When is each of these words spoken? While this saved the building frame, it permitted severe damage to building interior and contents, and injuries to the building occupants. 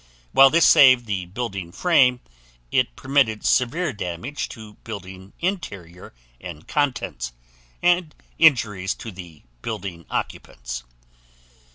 While 0.31 0.49
this 0.49 0.67
saved 0.67 1.05
the 1.05 1.27
building 1.27 1.71
frame, 1.71 2.21
it 2.71 2.95
permitted 2.95 3.45
severe 3.45 3.93
damage 3.93 4.49
to 4.49 4.73
building 4.83 5.33
interior 5.39 6.15
and 6.39 6.67
contents, 6.67 7.33
and 7.83 8.15
injuries 8.39 8.95
to 8.95 9.11
the 9.11 9.43
building 9.61 10.07
occupants. 10.09 10.85